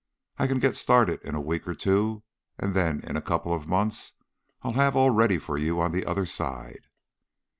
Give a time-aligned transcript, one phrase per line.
[0.39, 2.23] I can get started in a week or two,
[2.57, 4.13] and then in a couple of months
[4.63, 6.87] I'll have all ready for you on the other side."